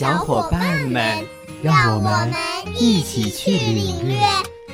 [0.00, 1.26] 小伙伴们，
[1.62, 2.32] 让我们
[2.74, 4.16] 一起去领略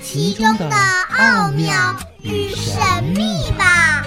[0.00, 0.70] 其中的
[1.18, 1.74] 奥妙
[2.22, 4.06] 与神秘吧！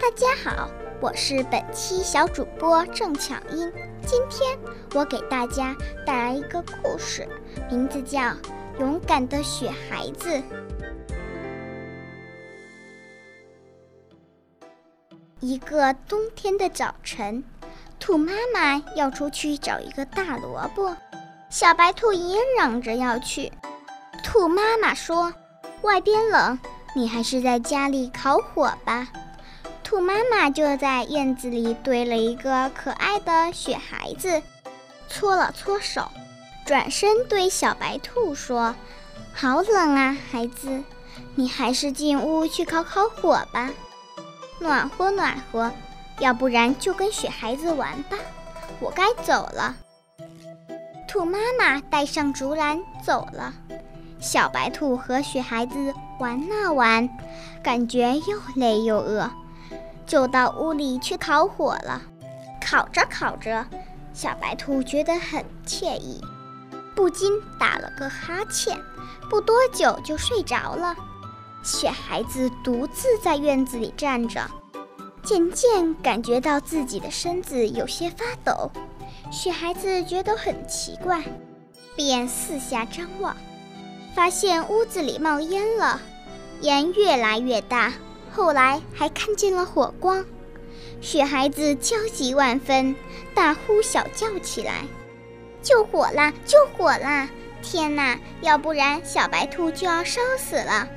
[0.00, 0.68] 大家好，
[1.00, 3.72] 我是本期小主播郑巧音。
[4.04, 4.58] 今天
[4.94, 5.72] 我给大家
[6.04, 7.28] 带来一个故事，
[7.70, 8.18] 名字叫
[8.80, 10.30] 《勇敢的雪孩子》。
[15.42, 17.42] 一个冬天的早晨，
[17.98, 20.96] 兔妈妈要出去找一个大萝卜，
[21.50, 23.50] 小白兔也嚷着要去。
[24.22, 25.34] 兔妈妈说
[25.82, 26.60] ：“外边冷，
[26.94, 29.08] 你还是在家里烤火吧。”
[29.82, 34.40] 兔妈妈就在院子里堆了一个可爱的雪孩子，
[35.08, 36.06] 搓了搓手，
[36.64, 38.76] 转身对小白兔说
[39.34, 40.84] ：“好冷啊，孩子，
[41.34, 43.72] 你还是进屋去烤烤火吧。”
[44.62, 45.70] 暖和暖和，
[46.20, 48.16] 要不然就跟雪孩子玩吧。
[48.80, 49.76] 我该走了。
[51.08, 53.52] 兔妈妈带上竹篮走了。
[54.20, 57.08] 小白兔和雪孩子玩啊玩，
[57.62, 59.28] 感觉又累又饿，
[60.06, 62.00] 就到屋里去烤火了。
[62.64, 63.66] 烤着烤着，
[64.14, 66.24] 小白兔觉得很惬意，
[66.94, 68.80] 不禁打了个哈欠，
[69.28, 70.94] 不多久就睡着了。
[71.62, 74.50] 雪孩子独自在院子里站着，
[75.22, 78.70] 渐渐感觉到自己的身子有些发抖。
[79.30, 81.22] 雪孩子觉得很奇怪，
[81.94, 83.36] 便四下张望，
[84.14, 86.00] 发现屋子里冒烟了，
[86.62, 87.92] 烟越来越大，
[88.32, 90.24] 后来还看见了火光。
[91.00, 92.94] 雪孩子焦急万分，
[93.34, 94.84] 大呼小叫起来
[95.62, 96.32] ：“救火啦！
[96.44, 97.28] 救火啦！
[97.62, 100.88] 天哪，要不然小白兔就要烧死了！”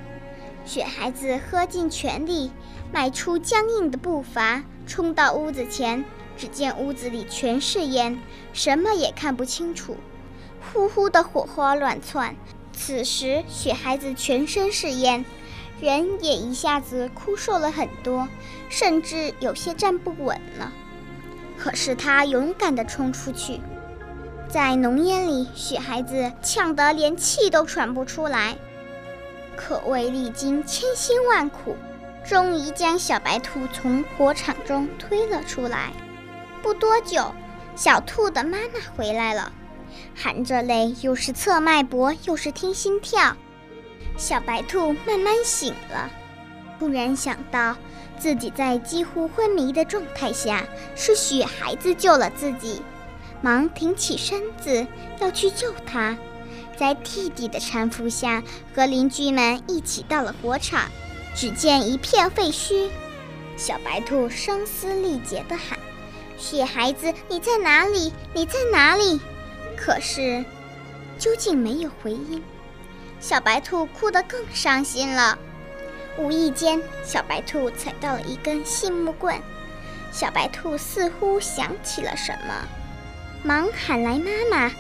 [0.66, 2.52] 雪孩子喝尽全力，
[2.92, 6.04] 迈出僵硬的步伐，冲到屋子前。
[6.38, 8.20] 只见屋子里全是烟，
[8.52, 9.96] 什么也看不清楚，
[10.60, 12.36] 呼呼的火花乱窜。
[12.74, 15.24] 此时，雪孩子全身是烟，
[15.80, 18.28] 人也一下子枯瘦了很多，
[18.68, 20.74] 甚至有些站不稳了。
[21.58, 23.62] 可是他勇敢地冲出去，
[24.50, 28.58] 在浓烟里，雪孩子呛得连气都喘不出来。
[29.56, 31.76] 可谓历经千辛万苦，
[32.24, 35.92] 终于将小白兔从火场中推了出来。
[36.62, 37.34] 不多久，
[37.76, 39.52] 小兔的妈妈回来了，
[40.16, 43.36] 含着泪，又是测脉搏，又是听心跳。
[44.18, 46.10] 小白兔慢慢醒了，
[46.80, 47.76] 突然想到
[48.18, 50.64] 自己在几乎昏迷的状态下，
[50.96, 52.82] 是雪孩子救了自己，
[53.42, 54.88] 忙挺起身子
[55.20, 56.18] 要去救他。
[56.78, 58.44] 在弟弟的搀扶下，
[58.76, 60.90] 和邻居们一起到了火场。
[61.36, 62.90] 只见一片废墟，
[63.58, 65.78] 小白兔声嘶力竭地喊
[66.40, 68.14] ：“雪孩子，你在哪里？
[68.34, 69.20] 你在哪里？”
[69.76, 70.46] 可是，
[71.20, 72.42] 究竟没有回音。
[73.20, 75.38] 小白兔哭得更伤心了。
[76.18, 79.36] 无意间，小白兔踩到了一根细木棍。
[80.14, 82.66] 小白兔似乎想起了什么，
[83.44, 84.72] 忙喊来妈妈。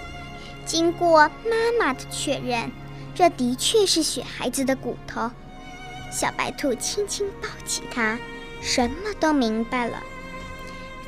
[0.65, 2.71] 经过妈妈的确认，
[3.13, 5.31] 这的确是雪孩子的骨头。
[6.11, 8.17] 小白兔轻轻抱起它，
[8.61, 10.01] 什么都明白了，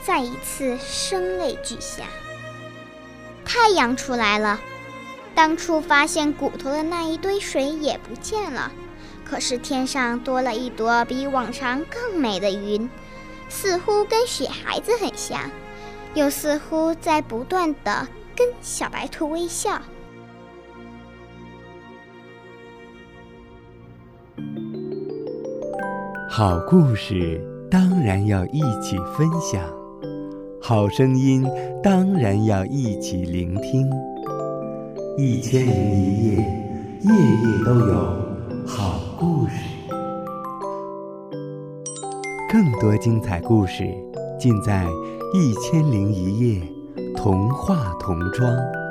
[0.03, 2.03] 再一次声泪俱下。
[3.45, 4.59] 太阳出来了，
[5.33, 8.71] 当初发现骨头的那一堆水也不见了，
[9.23, 12.89] 可是天上多了一朵比往常更美的云，
[13.47, 15.49] 似乎跟雪孩子很像，
[16.13, 18.07] 又似乎在不断的。
[18.37, 19.81] 跟小白兔微笑。
[26.29, 27.41] 好故事
[27.71, 29.59] 当然要一起分享，
[30.61, 31.43] 好声音
[31.81, 33.89] 当然要一起聆听。
[35.17, 36.35] 一千零一夜，
[37.01, 37.95] 夜夜都有
[38.67, 39.53] 好故事。
[42.51, 43.83] 更多精彩故事
[44.39, 44.85] 尽在
[45.33, 46.61] 《一千零一夜》。
[47.17, 48.86] 童话童装。